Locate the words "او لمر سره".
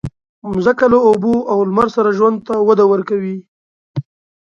1.51-2.09